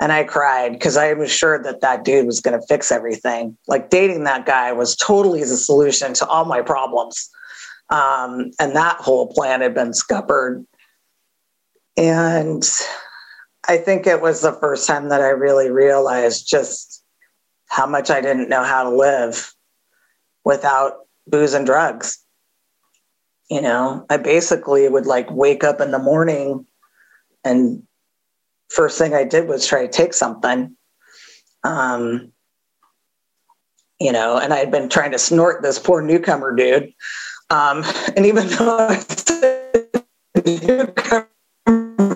[0.00, 3.56] and i cried because i was sure that that dude was going to fix everything.
[3.66, 7.30] Like dating that guy was totally the solution to all my problems
[7.90, 10.64] um and that whole plan had been scuppered.
[11.96, 12.62] And
[13.68, 17.04] i think it was the first time that i really realized just
[17.68, 19.52] how much i didn't know how to live
[20.44, 22.18] without booze and drugs.
[23.50, 26.66] You know i basically would like wake up in the morning
[27.44, 27.82] and
[28.68, 30.76] first thing i did was try to take something.
[31.64, 32.32] Um
[34.00, 36.92] you know and i had been trying to snort this poor newcomer dude
[37.50, 37.84] um
[38.16, 41.00] and even though I did it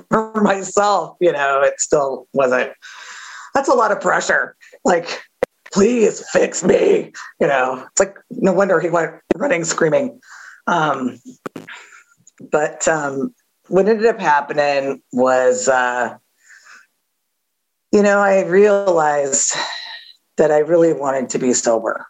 [0.08, 2.72] for myself you know it still wasn't
[3.54, 4.56] that's a lot of pressure.
[4.84, 5.22] Like
[5.72, 7.86] please fix me you know.
[7.90, 10.20] It's like no wonder he went running screaming.
[10.66, 11.18] Um,
[12.50, 13.34] but um,
[13.68, 16.16] what ended up happening was, uh,
[17.92, 19.54] you know, I realized
[20.36, 22.06] that I really wanted to be sober.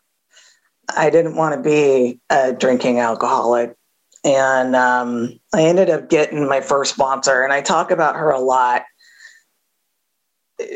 [0.97, 3.77] I didn't want to be a drinking alcoholic.
[4.25, 8.39] And um, I ended up getting my first sponsor, and I talk about her a
[8.39, 8.83] lot.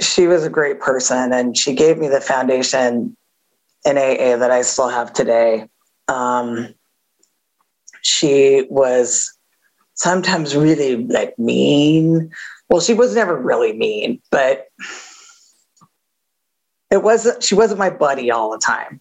[0.00, 3.16] She was a great person, and she gave me the foundation
[3.84, 5.68] in AA that I still have today.
[6.08, 6.74] Um,
[8.02, 9.32] she was
[9.94, 12.32] sometimes really like mean.
[12.68, 14.66] Well, she was never really mean, but
[16.90, 19.00] it wasn't, she wasn't my buddy all the time.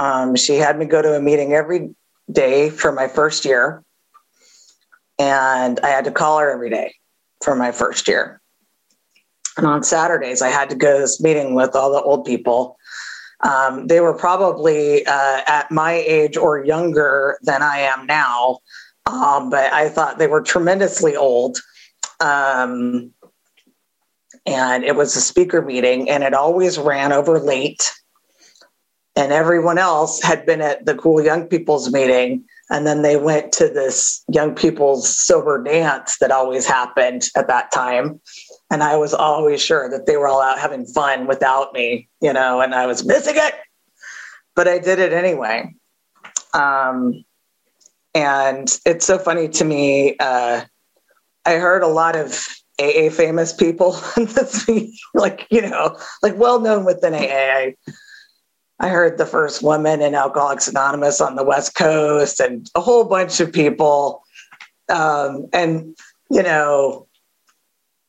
[0.00, 1.94] Um, she had me go to a meeting every
[2.32, 3.84] day for my first year.
[5.18, 6.94] And I had to call her every day
[7.42, 8.40] for my first year.
[9.56, 12.78] And on Saturdays, I had to go to this meeting with all the old people
[13.42, 18.58] um, they were probably uh, at my age or younger than I am now,
[19.06, 21.58] um, but I thought they were tremendously old.
[22.20, 23.12] Um,
[24.46, 27.92] and it was a speaker meeting, and it always ran over late.
[29.20, 33.52] And everyone else had been at the cool young people's meeting, and then they went
[33.52, 38.20] to this young people's sober dance that always happened at that time
[38.70, 42.32] and I was always sure that they were all out having fun without me, you
[42.32, 43.54] know, and I was missing it,
[44.54, 45.74] but I did it anyway.
[46.54, 47.24] Um,
[48.14, 50.16] and it's so funny to me.
[50.18, 50.62] Uh,
[51.44, 52.48] I heard a lot of
[52.80, 54.00] AA famous people
[55.14, 57.72] like, you know, like well known within AA.
[58.80, 63.04] I, heard the first woman in Alcoholics Anonymous on the West Coast and a whole
[63.04, 64.22] bunch of people.
[64.88, 65.96] Um, and,
[66.30, 67.06] you know,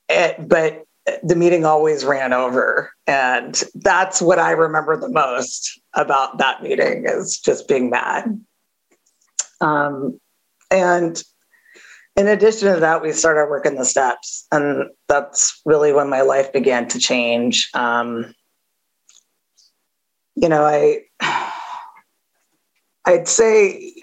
[0.09, 0.85] it, but
[1.23, 2.91] the meeting always ran over.
[3.07, 8.39] And that's what i remember the most about that meeting is just being mad.
[9.59, 10.19] Um,
[10.69, 11.21] and
[12.15, 14.45] in addition to that we started working the steps.
[14.51, 17.69] And that's really when my life began to change.
[17.73, 18.33] Um,
[20.41, 20.99] you know i
[23.05, 23.93] i'd say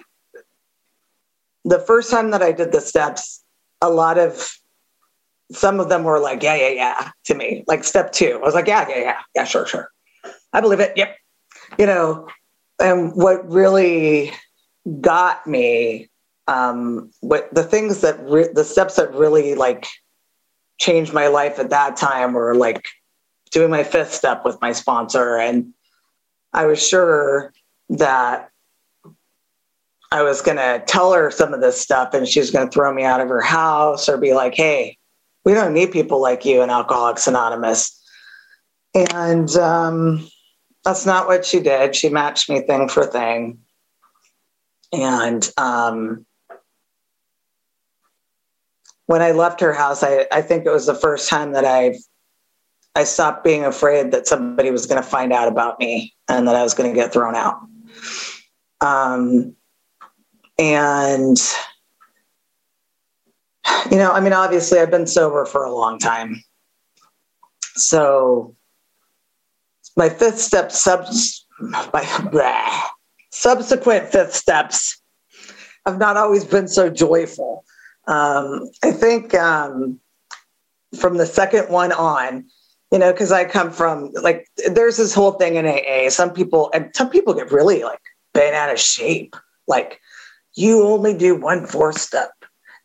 [1.65, 3.43] the first time that i did the steps
[3.81, 4.59] a lot of
[5.51, 7.63] some of them were like, yeah, yeah, yeah, to me.
[7.67, 9.91] Like step two, I was like, yeah, yeah, yeah, yeah, sure, sure.
[10.53, 10.95] I believe it.
[10.95, 11.15] Yep.
[11.77, 12.27] You know,
[12.79, 14.31] and what really
[15.01, 16.09] got me,
[16.47, 19.87] um, what the things that re- the steps that really like
[20.79, 22.85] changed my life at that time were like
[23.51, 25.37] doing my fifth step with my sponsor.
[25.37, 25.73] And
[26.53, 27.53] I was sure
[27.89, 28.49] that
[30.11, 32.71] I was going to tell her some of this stuff and she was going to
[32.71, 34.97] throw me out of her house or be like, hey,
[35.45, 37.95] we don't need people like you in Alcoholics Anonymous.
[38.95, 40.27] And um,
[40.83, 41.95] that's not what she did.
[41.95, 43.59] She matched me thing for thing.
[44.91, 46.25] And um,
[49.05, 51.97] when I left her house, I, I think it was the first time that I
[52.95, 56.55] I stopped being afraid that somebody was going to find out about me and that
[56.55, 57.59] I was going to get thrown out.
[58.81, 59.55] Um,
[60.57, 61.37] and,
[63.91, 66.43] you know, I mean, obviously, I've been sober for a long time.
[67.75, 68.55] So,
[69.95, 72.99] my fifth step subs, my
[73.31, 75.01] subsequent fifth steps
[75.85, 77.63] have not always been so joyful.
[78.07, 79.99] Um, I think um,
[80.97, 82.45] from the second one on,
[82.91, 86.09] you know, because I come from like there's this whole thing in AA.
[86.09, 88.01] Some people and some people get really like
[88.33, 89.35] bent out of shape.
[89.67, 89.99] Like
[90.55, 92.31] you only do one four step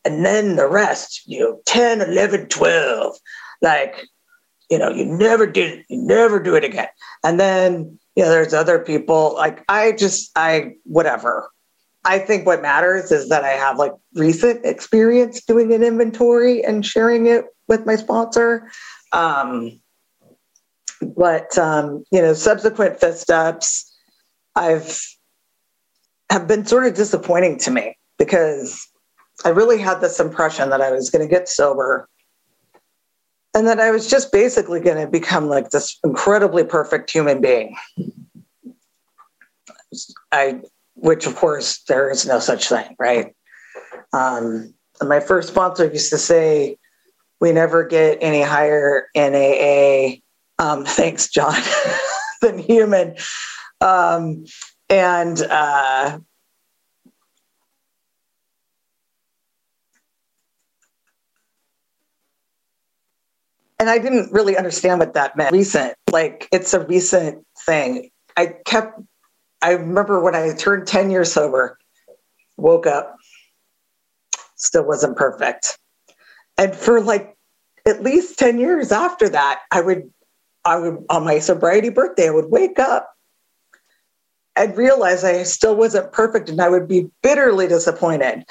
[0.05, 3.15] and then the rest, you know, 10, 11, 12.
[3.61, 4.05] Like,
[4.69, 6.87] you know, you never did it, you never do it again.
[7.23, 11.49] And then, you know, there's other people like I just, I, whatever.
[12.05, 16.85] I think what matters is that I have like recent experience doing an inventory and
[16.85, 18.69] sharing it with my sponsor.
[19.11, 19.81] Um,
[21.01, 23.91] but um, you know, subsequent fifth steps,
[24.55, 24.99] I've
[26.29, 28.87] have been sort of disappointing to me because
[29.43, 32.09] I really had this impression that I was going to get sober
[33.53, 37.75] and that I was just basically going to become like this incredibly perfect human being.
[40.31, 40.61] I,
[40.95, 43.33] which of course there is no such thing, right?
[44.13, 46.77] Um, my first sponsor used to say,
[47.39, 50.21] "We never get any higher in AA
[50.59, 51.55] um, thanks, John,
[52.41, 53.15] than human.
[53.81, 54.45] Um,
[54.89, 56.19] and uh,
[63.79, 65.51] and I didn't really understand what that meant.
[65.51, 68.09] Recent, like it's a recent thing.
[68.37, 68.99] I kept.
[69.61, 71.77] I remember when I turned ten years sober,
[72.57, 73.15] woke up,
[74.55, 75.77] still wasn't perfect,
[76.57, 77.35] and for like
[77.85, 80.11] at least 10 years after that, I would
[80.65, 83.13] I would, on my sobriety birthday, I would wake up
[84.55, 88.45] and realize I still wasn't perfect and I would be bitterly disappointed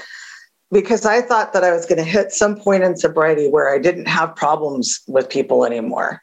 [0.71, 3.79] because I thought that I was going to hit some point in sobriety where I
[3.79, 6.23] didn't have problems with people anymore.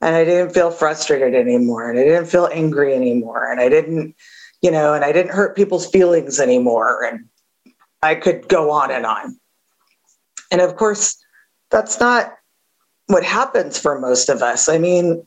[0.00, 1.88] And I didn't feel frustrated anymore.
[1.88, 3.50] And I didn't feel angry anymore.
[3.50, 4.14] And I didn't,
[4.60, 7.02] you know, and I didn't hurt people's feelings anymore.
[7.02, 7.24] And
[8.02, 9.38] I could go on and on.
[10.50, 11.16] And of course,
[11.70, 12.34] that's not
[13.06, 14.68] what happens for most of us.
[14.68, 15.26] I mean,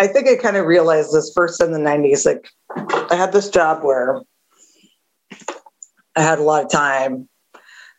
[0.00, 2.24] I think I kind of realized this first in the 90s.
[2.24, 2.48] Like,
[3.10, 4.20] I had this job where
[6.14, 7.28] I had a lot of time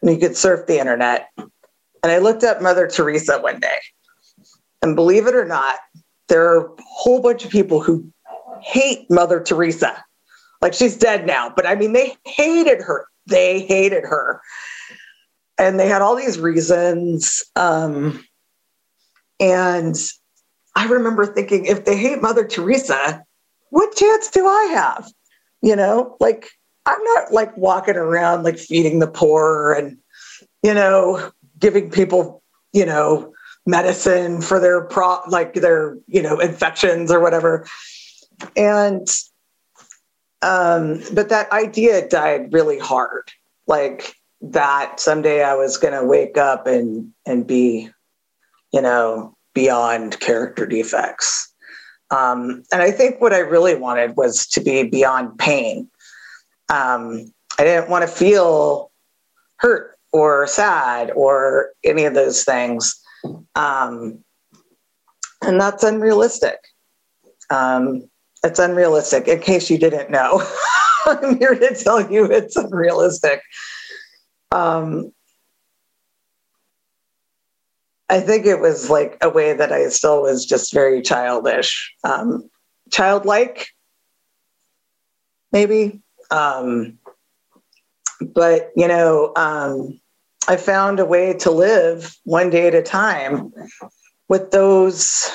[0.01, 1.29] and you could surf the internet.
[1.37, 3.77] And I looked up Mother Teresa one day.
[4.81, 5.79] And believe it or not,
[6.29, 8.09] there are a whole bunch of people who
[8.61, 10.03] hate Mother Teresa.
[10.61, 13.05] Like she's dead now, but I mean, they hated her.
[13.27, 14.41] They hated her.
[15.57, 17.43] And they had all these reasons.
[17.55, 18.23] Um,
[19.39, 19.95] and
[20.75, 23.23] I remember thinking, if they hate Mother Teresa,
[23.69, 25.11] what chance do I have?
[25.61, 26.49] You know, like
[26.85, 29.97] I'm not like walking around like feeding the poor and,
[30.63, 32.41] you know, giving people,
[32.73, 33.33] you know,
[33.65, 37.67] medicine for their pro like their, you know, infections or whatever.
[38.55, 39.07] And
[40.41, 43.30] um, but that idea died really hard.
[43.67, 47.89] Like that someday I was going to wake up and and be,
[48.71, 51.54] you know, beyond character defects.
[52.12, 55.89] Um, and I think what I really wanted was to be beyond pain.
[56.69, 58.91] Um, I didn't want to feel
[59.58, 62.99] hurt or sad or any of those things.
[63.56, 64.23] Um,
[65.41, 66.58] and that's unrealistic.
[67.49, 68.10] Um,
[68.43, 69.28] it's unrealistic.
[69.28, 70.45] In case you didn't know,
[71.06, 73.41] I'm here to tell you it's unrealistic.
[74.52, 75.12] Um,
[78.10, 82.49] I think it was like a way that I still was just very childish, um,
[82.91, 83.67] childlike,
[85.52, 86.02] maybe.
[86.32, 86.97] Um,
[88.19, 89.99] but, you know, um,
[90.47, 93.54] I found a way to live one day at a time
[94.28, 95.30] with those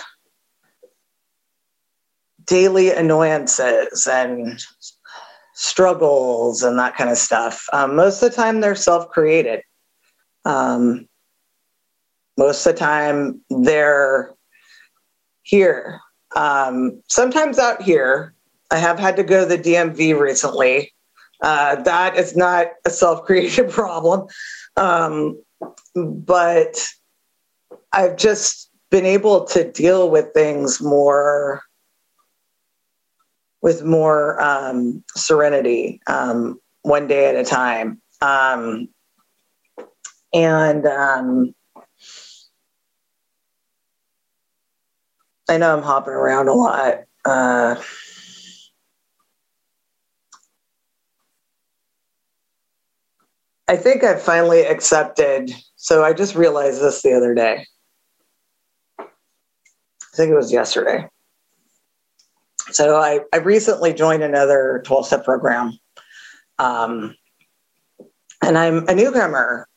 [2.46, 4.61] daily annoyances and
[5.54, 7.66] struggles and that kind of stuff.
[7.73, 9.62] Um, most of the time, they're self created.
[10.44, 11.08] Um,
[12.37, 14.35] most of the time, they're
[15.42, 16.00] here.
[16.37, 18.35] Um, sometimes out here,
[18.71, 20.92] I have had to go to the DMV recently.
[21.40, 24.27] Uh, that is not a self created problem.
[24.77, 25.40] Um,
[25.94, 26.85] but
[27.92, 31.62] I've just been able to deal with things more
[33.65, 37.98] with more um, serenity um, one day at a time.
[38.21, 38.88] Um,
[40.35, 41.54] and um,
[45.48, 47.04] I know I'm hopping around a lot.
[47.25, 47.77] Uh,
[53.67, 55.52] I think I finally accepted.
[55.77, 57.65] So I just realized this the other day.
[58.98, 61.08] I think it was yesterday.
[62.75, 65.79] So I, I recently joined another 12 step program.
[66.58, 67.14] Um,
[68.42, 69.68] and I'm a newcomer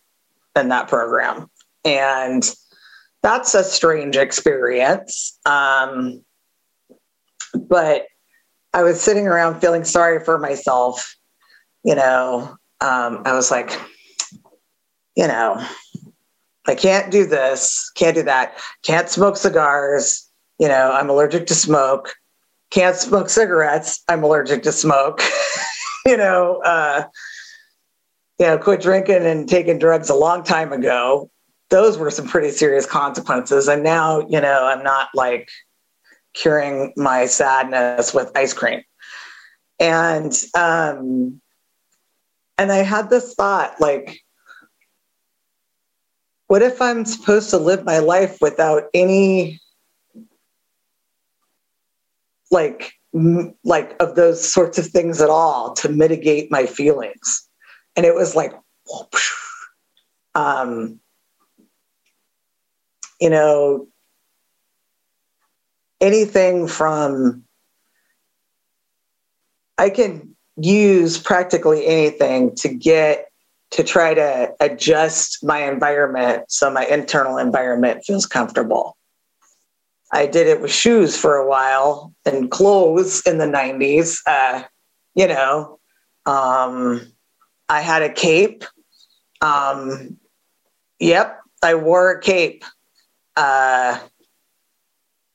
[0.55, 1.49] in that program.
[1.85, 2.49] And
[3.21, 5.37] that's a strange experience.
[5.45, 6.23] Um,
[7.53, 8.07] but
[8.73, 11.15] I was sitting around feeling sorry for myself.
[11.83, 13.79] You know, um, I was like,
[15.15, 15.63] you know,
[16.67, 20.29] I can't do this, can't do that, can't smoke cigars.
[20.59, 22.13] You know, I'm allergic to smoke.
[22.69, 24.03] Can't smoke cigarettes.
[24.07, 25.21] I'm allergic to smoke.
[26.05, 27.05] you know, uh,
[28.39, 31.29] you know, quit drinking and taking drugs a long time ago.
[31.69, 33.67] Those were some pretty serious consequences.
[33.67, 35.49] And now, you know, I'm not like
[36.33, 38.83] curing my sadness with ice cream.
[39.79, 41.41] And um
[42.57, 44.19] and I had this thought like
[46.47, 49.59] what if I'm supposed to live my life without any
[52.51, 52.93] like
[53.63, 57.47] like of those sorts of things at all to mitigate my feelings
[57.95, 58.53] and it was like
[60.35, 60.99] um
[63.19, 63.87] you know
[66.01, 67.43] anything from
[69.77, 73.27] I can use practically anything to get
[73.71, 78.96] to try to adjust my environment so my internal environment feels comfortable.
[80.11, 84.19] I did it with shoes for a while and clothes in the 90s.
[84.25, 84.63] Uh,
[85.15, 85.79] you know,
[86.25, 87.01] um,
[87.69, 88.63] I had a cape.
[89.41, 90.17] Um,
[90.99, 92.63] yep, I wore a cape.
[93.35, 93.99] Uh,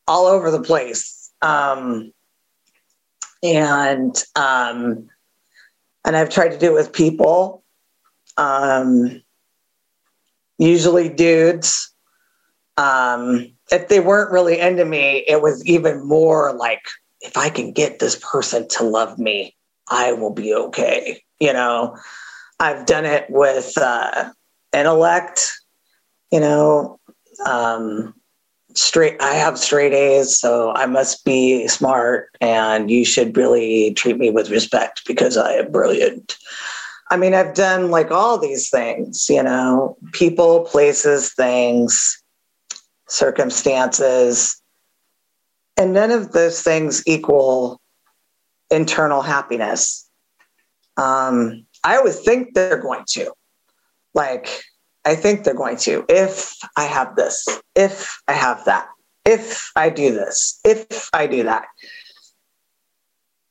[0.09, 1.31] all over the place.
[1.43, 2.13] Um,
[3.43, 5.09] and um,
[6.05, 7.65] and I've tried to do it with people,
[8.37, 9.23] um,
[10.59, 11.93] usually dudes.
[12.77, 16.87] Um, if they weren't really into me, it was even more like
[17.21, 19.57] if I can get this person to love me,
[19.89, 21.23] I will be okay.
[21.41, 21.97] You know,
[22.61, 24.31] I've done it with uh,
[24.73, 25.53] intellect.
[26.31, 27.01] You know,
[27.47, 28.15] um,
[28.75, 34.19] straight i have straight a's so i must be smart and you should really treat
[34.19, 36.37] me with respect because i am brilliant
[37.11, 42.22] i mean i've done like all these things you know people places things
[43.09, 44.61] circumstances
[45.77, 47.81] and none of those things equal
[48.71, 50.09] internal happiness
[50.97, 53.33] um, i always think they're going to
[54.15, 54.63] like
[55.05, 56.05] I think they're going to.
[56.09, 58.89] If I have this, if I have that,
[59.25, 61.67] if I do this, if I do that.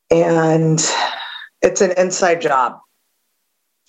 [0.10, 0.80] And
[1.62, 2.80] it's an inside job.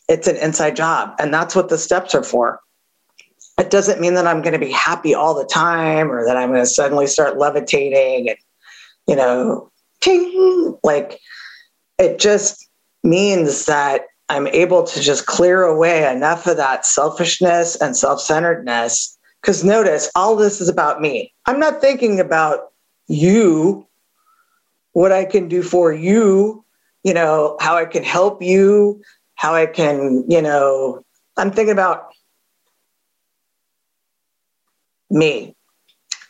[0.09, 1.15] It's an inside job.
[1.19, 2.61] And that's what the steps are for.
[3.59, 6.51] It doesn't mean that I'm going to be happy all the time or that I'm
[6.51, 8.39] going to suddenly start levitating and,
[9.07, 11.21] you know, ting, like
[11.99, 12.69] it just
[13.05, 19.19] means that I'm able to just clear away enough of that selfishness and self centeredness.
[19.41, 21.33] Because notice, all this is about me.
[21.47, 22.73] I'm not thinking about
[23.09, 23.87] you,
[24.93, 26.65] what I can do for you,
[27.03, 29.03] you know, how I can help you,
[29.35, 31.05] how I can, you know,
[31.37, 32.12] I'm thinking about
[35.13, 35.55] me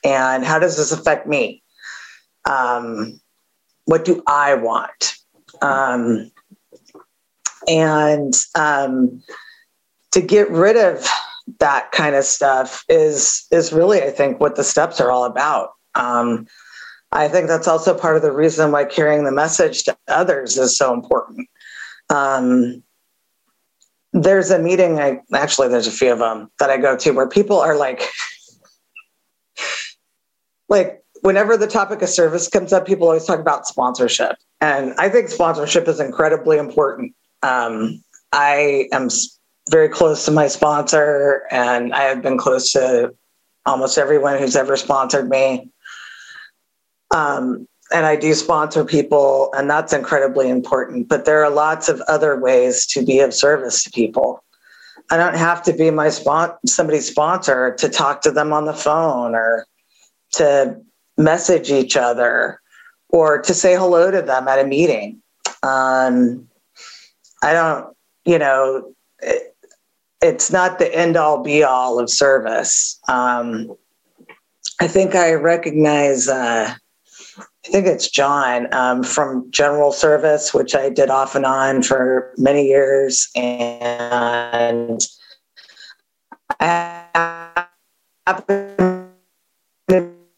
[0.05, 1.63] and how does this affect me?
[2.49, 3.21] Um,
[3.85, 5.17] what do I want?
[5.61, 6.31] Um,
[7.69, 9.23] and um,
[10.11, 11.07] to get rid of
[11.59, 15.71] that kind of stuff is is really i think what the steps are all about
[15.97, 16.47] um,
[17.11, 20.77] i think that's also part of the reason why carrying the message to others is
[20.77, 21.49] so important
[22.11, 22.83] um,
[24.13, 27.29] there's a meeting i actually there's a few of them that i go to where
[27.29, 28.09] people are like
[30.73, 35.09] like whenever the topic of service comes up people always talk about sponsorship and i
[35.09, 38.03] think sponsorship is incredibly important um,
[38.33, 39.09] I am
[39.69, 43.15] very close to my sponsor, and I have been close to
[43.67, 45.71] almost everyone who's ever sponsored me.
[47.15, 51.09] Um, and I do sponsor people, and that's incredibly important.
[51.09, 54.43] But there are lots of other ways to be of service to people.
[55.11, 58.73] I don't have to be my spon- somebody's sponsor to talk to them on the
[58.73, 59.67] phone or
[60.33, 60.77] to
[61.17, 62.61] message each other
[63.09, 65.21] or to say hello to them at a meeting.
[65.63, 66.49] Um,
[67.43, 69.55] I don't, you know, it,
[70.21, 72.99] it's not the end all be all of service.
[73.09, 73.77] Um,
[74.81, 76.75] I think I recognize, uh,
[77.39, 82.33] I think it's John um, from General Service, which I did off and on for
[82.37, 83.29] many years.
[83.35, 85.01] And
[86.59, 87.67] I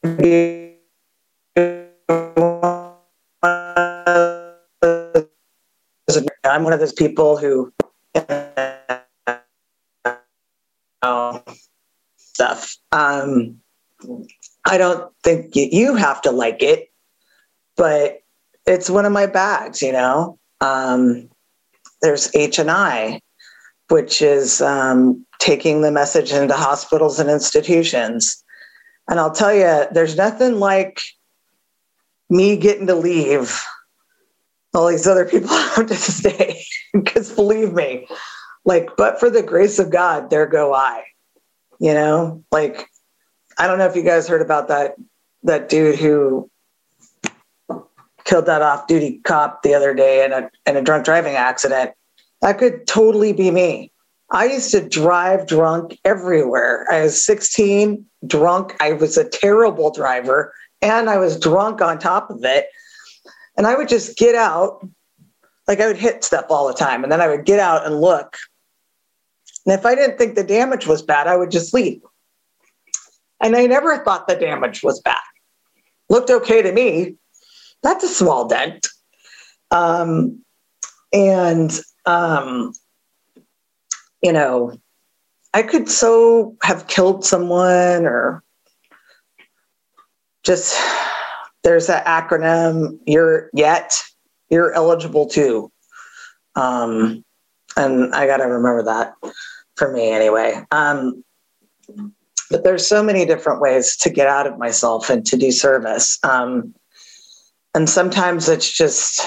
[0.05, 0.23] I'm
[6.63, 7.73] one of those people who
[12.19, 12.77] stuff.
[12.93, 13.59] Um,
[14.67, 16.91] I don't think you have to like it,
[17.79, 18.21] but
[18.67, 20.39] it's one of my bags, you know.
[20.61, 21.31] Um,
[22.03, 23.23] there's H and I,
[23.89, 28.44] which is um, taking the message into hospitals and institutions.
[29.09, 31.03] And I'll tell you, there's nothing like
[32.31, 33.63] me getting to leave
[34.75, 36.65] all these other people have to stay.
[36.93, 38.07] because believe me,
[38.65, 41.05] like, but for the grace of God, there go I.
[41.79, 42.89] You know, like
[43.59, 44.95] I don't know if you guys heard about that
[45.43, 46.51] that dude who
[48.25, 51.93] killed that off-duty cop the other day in a in a drunk driving accident.
[52.41, 53.91] That could totally be me.
[54.35, 56.89] I used to drive drunk everywhere.
[56.91, 58.75] I was 16, drunk.
[58.81, 62.67] I was a terrible driver, and I was drunk on top of it.
[63.57, 64.85] And I would just get out,
[65.69, 68.01] like I would hit stuff all the time, and then I would get out and
[68.01, 68.37] look.
[69.65, 72.03] And if I didn't think the damage was bad, I would just leave.
[73.41, 75.17] And I never thought the damage was bad.
[76.09, 77.15] Looked okay to me.
[77.85, 78.89] That's a small dent.
[79.71, 80.43] Um,
[81.13, 82.73] and, um,
[84.25, 84.73] you know,
[85.53, 88.43] I could so have killed someone or
[90.43, 90.77] just
[91.63, 94.03] there's that acronym you're yet
[94.51, 95.71] you're eligible to
[96.55, 97.25] um,
[97.77, 99.15] and i got to remember that
[99.77, 100.63] for me anyway.
[100.71, 101.25] Um,
[102.51, 106.19] but there's so many different ways to get out of myself and to do service.
[106.23, 106.75] Um,
[107.75, 109.21] and sometimes it's just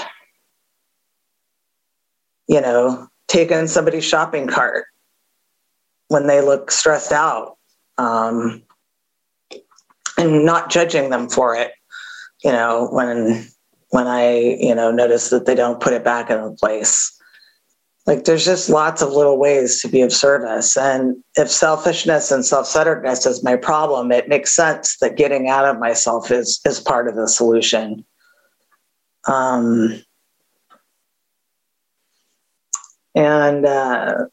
[2.48, 4.86] you know taking somebody's shopping cart
[6.08, 7.58] when they look stressed out
[7.98, 8.62] um,
[10.18, 11.72] and not judging them for it
[12.44, 13.48] you know, when
[13.90, 17.14] when I, you know, notice that they don't put it back in place.
[18.06, 20.78] Like there's just lots of little ways to be of service.
[20.78, 25.80] And if selfishness and self-centeredness is my problem, it makes sense that getting out of
[25.80, 28.06] myself is is part of the solution.
[29.28, 30.02] Um,
[33.18, 34.26] and uh,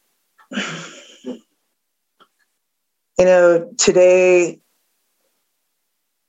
[3.17, 4.59] you know, today,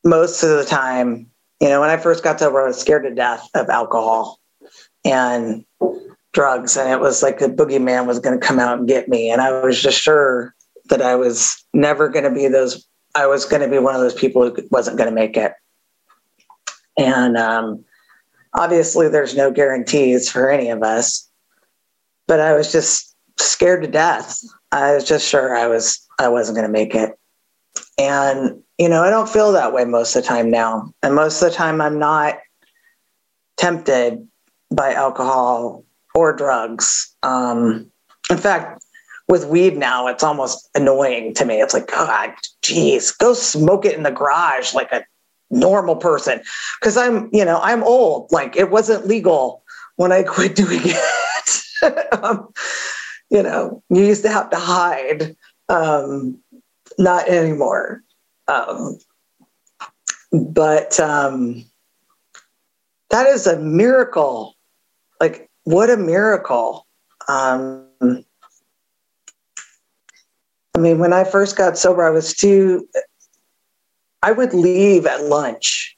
[0.02, 1.30] most of the time,
[1.60, 4.40] you know, when I first got sober, I was scared to death of alcohol
[5.04, 5.66] and
[6.32, 6.78] drugs.
[6.78, 9.30] And it was like the boogeyman was going to come out and get me.
[9.30, 10.54] And I was just sure
[10.88, 14.00] that I was never going to be those, I was going to be one of
[14.00, 15.52] those people who wasn't going to make it.
[16.96, 17.84] And um,
[18.54, 21.28] obviously, there's no guarantees for any of us,
[22.26, 24.38] but I was just scared to death.
[24.72, 27.18] I was just sure I was, I wasn't going to make it.
[27.98, 30.92] And you know, I don't feel that way most of the time now.
[31.02, 32.38] And most of the time, I'm not
[33.56, 34.26] tempted
[34.70, 37.14] by alcohol or drugs.
[37.22, 37.90] Um,
[38.30, 38.84] in fact,
[39.28, 41.60] with weed now, it's almost annoying to me.
[41.60, 45.04] It's like, God, geez, go smoke it in the garage like a
[45.50, 46.42] normal person.
[46.80, 48.30] Cause I'm, you know, I'm old.
[48.30, 49.62] Like it wasn't legal
[49.96, 51.15] when I quit doing it.
[52.22, 52.48] um,
[53.30, 55.36] you know, you used to have to hide.
[55.68, 56.40] Um,
[56.98, 58.02] not anymore.
[58.48, 58.98] Um,
[60.32, 61.64] but um,
[63.10, 64.54] that is a miracle.
[65.20, 66.86] Like, what a miracle.
[67.28, 67.86] Um,
[70.74, 72.86] I mean, when I first got sober, I was too,
[74.22, 75.96] I would leave at lunch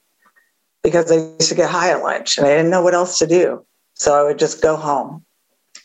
[0.83, 3.27] because I used to get high at lunch and I didn't know what else to
[3.27, 3.65] do.
[3.95, 5.25] So I would just go home.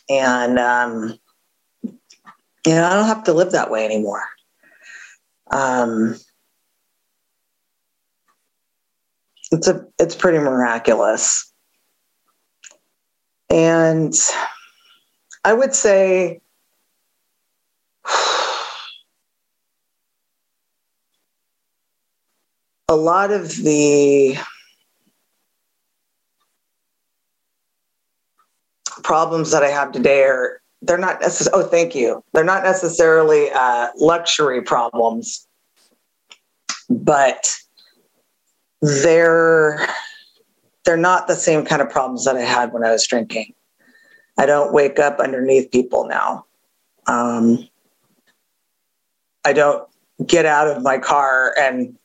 [0.08, 1.18] And, um,
[1.82, 4.22] you know, I don't have to live that way anymore.
[5.50, 6.16] Um,
[9.54, 11.52] it's a it's pretty miraculous
[13.50, 14.14] and
[15.44, 16.40] i would say
[22.88, 24.36] a lot of the
[29.02, 33.50] problems that i have today are they're not necessarily oh thank you they're not necessarily
[33.54, 35.46] uh, luxury problems
[36.90, 37.54] but
[38.82, 39.88] they're
[40.84, 43.54] they're not the same kind of problems that I had when I was drinking.
[44.38, 46.44] I don't wake up underneath people now.
[47.06, 47.66] Um,
[49.44, 49.88] I don't
[50.26, 51.96] get out of my car and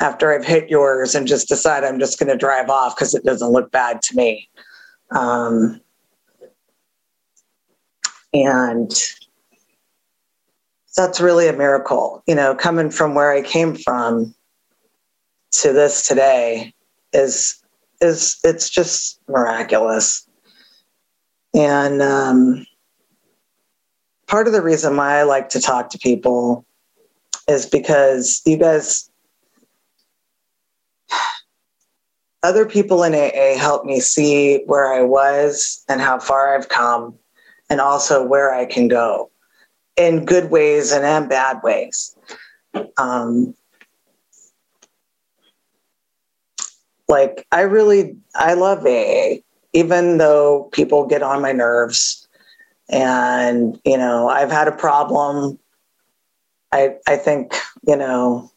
[0.00, 3.24] after I've hit yours and just decide I'm just going to drive off because it
[3.24, 4.48] doesn't look bad to me.
[5.10, 5.80] Um,
[8.32, 8.92] and
[10.96, 14.34] that's really a miracle, you know, coming from where I came from
[15.52, 16.74] to this today
[17.12, 17.62] is
[18.00, 20.26] is it's just miraculous.
[21.54, 22.66] And um,
[24.26, 26.64] part of the reason why I like to talk to people
[27.48, 29.10] is because you guys,
[32.42, 37.14] other people in AA helped me see where I was and how far I've come,
[37.70, 39.30] and also where I can go
[39.96, 42.16] in good ways and in bad ways.
[42.96, 43.54] Um,
[47.08, 49.40] like I really I love AA,
[49.72, 52.28] even though people get on my nerves,
[52.88, 55.58] and you know I've had a problem.
[56.72, 57.54] I I think
[57.86, 58.50] you know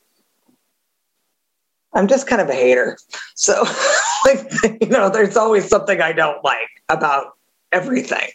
[1.93, 2.97] I'm just kind of a hater,
[3.35, 3.63] so
[4.25, 4.51] like
[4.81, 7.37] you know there's always something I don't like about
[7.71, 8.29] everything.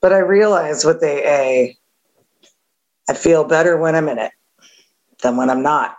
[0.00, 1.74] But I realize with AA,
[3.08, 4.32] I feel better when I'm in it
[5.22, 5.96] than when I'm not,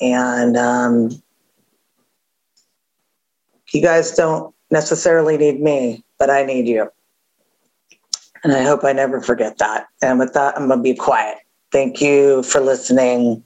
[0.00, 1.10] and um,
[3.72, 6.90] you guys don't necessarily need me, but I need you.
[8.42, 9.86] And I hope I never forget that.
[10.02, 11.38] And with that, I'm going to be quiet.
[11.72, 13.44] Thank you for listening.